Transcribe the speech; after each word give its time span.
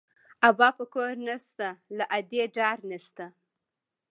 ابا 0.49 0.69
په 0.77 0.85
کور 0.93 1.11
نه 1.27 1.35
شته، 1.45 1.69
له 1.97 2.05
ادې 2.17 2.41
ډار 2.55 2.77
نه 2.89 2.97
شته 3.05 3.25